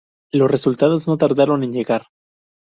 Los 0.31 0.49
resultados 0.49 1.07
no 1.07 1.15
tardaron 1.19 1.63
en 1.63 1.73
llegar. 1.73 2.07